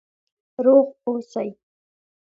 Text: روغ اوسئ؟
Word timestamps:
روغ 0.63 0.87
اوسئ؟ 1.05 1.47